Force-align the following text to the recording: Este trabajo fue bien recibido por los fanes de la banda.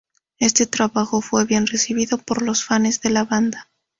Este 0.39 0.65
trabajo 0.65 1.21
fue 1.21 1.45
bien 1.45 1.67
recibido 1.67 2.17
por 2.17 2.41
los 2.41 2.63
fanes 2.65 3.01
de 3.01 3.11
la 3.11 3.23
banda. 3.23 3.69